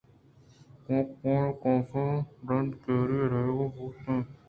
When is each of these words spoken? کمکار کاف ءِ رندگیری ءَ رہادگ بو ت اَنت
کمکار 0.89 1.47
کاف 1.61 1.91
ءِ 2.03 2.25
رندگیری 2.47 3.17
ءَ 3.23 3.31
رہادگ 3.31 3.71
بو 3.75 3.85
ت 3.95 3.97
اَنت 4.05 4.27